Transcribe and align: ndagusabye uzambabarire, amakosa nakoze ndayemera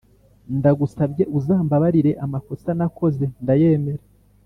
ndagusabye 0.57 1.23
uzambabarire, 1.37 2.11
amakosa 2.25 2.69
nakoze 2.77 3.23
ndayemera 3.43 4.03